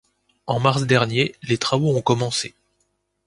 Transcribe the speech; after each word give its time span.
En 0.47 0.59
mars 0.59 0.87
dernier, 0.87 1.35
les 1.43 1.59
travaux 1.59 1.95
ont 1.95 2.01
commencé... 2.01 2.55